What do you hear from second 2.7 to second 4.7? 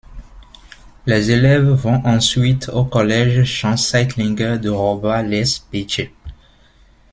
collège Jean Seitlinger